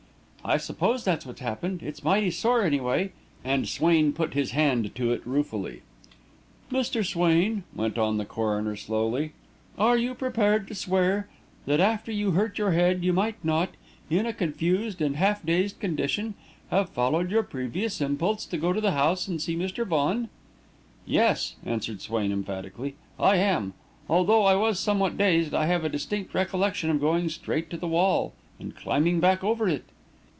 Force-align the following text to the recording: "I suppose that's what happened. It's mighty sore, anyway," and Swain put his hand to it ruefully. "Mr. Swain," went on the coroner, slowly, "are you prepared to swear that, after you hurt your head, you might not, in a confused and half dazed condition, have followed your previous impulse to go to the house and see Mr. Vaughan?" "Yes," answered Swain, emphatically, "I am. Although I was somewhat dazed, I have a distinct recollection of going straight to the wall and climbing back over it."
"I 0.43 0.57
suppose 0.57 1.05
that's 1.05 1.23
what 1.23 1.37
happened. 1.37 1.83
It's 1.83 2.03
mighty 2.03 2.31
sore, 2.31 2.63
anyway," 2.63 3.11
and 3.43 3.69
Swain 3.69 4.11
put 4.11 4.33
his 4.33 4.51
hand 4.51 4.93
to 4.95 5.13
it 5.13 5.21
ruefully. 5.23 5.83
"Mr. 6.71 7.05
Swain," 7.05 7.63
went 7.75 7.99
on 7.99 8.17
the 8.17 8.25
coroner, 8.25 8.75
slowly, 8.75 9.33
"are 9.77 9.95
you 9.95 10.15
prepared 10.15 10.67
to 10.67 10.73
swear 10.75 11.27
that, 11.67 11.79
after 11.79 12.11
you 12.11 12.31
hurt 12.31 12.57
your 12.57 12.71
head, 12.71 13.03
you 13.03 13.13
might 13.13 13.45
not, 13.45 13.69
in 14.09 14.25
a 14.25 14.33
confused 14.33 14.99
and 14.99 15.15
half 15.17 15.45
dazed 15.45 15.79
condition, 15.79 16.33
have 16.71 16.89
followed 16.89 17.29
your 17.29 17.43
previous 17.43 18.01
impulse 18.01 18.43
to 18.47 18.57
go 18.57 18.73
to 18.73 18.81
the 18.81 18.93
house 18.93 19.27
and 19.27 19.39
see 19.43 19.55
Mr. 19.55 19.85
Vaughan?" 19.85 20.27
"Yes," 21.05 21.55
answered 21.63 22.01
Swain, 22.01 22.31
emphatically, 22.31 22.95
"I 23.19 23.35
am. 23.35 23.75
Although 24.09 24.43
I 24.43 24.55
was 24.55 24.79
somewhat 24.79 25.19
dazed, 25.19 25.53
I 25.53 25.67
have 25.67 25.85
a 25.85 25.87
distinct 25.89 26.33
recollection 26.33 26.89
of 26.89 26.99
going 26.99 27.29
straight 27.29 27.69
to 27.69 27.77
the 27.77 27.87
wall 27.87 28.33
and 28.59 28.75
climbing 28.75 29.19
back 29.19 29.43
over 29.43 29.69
it." 29.69 29.85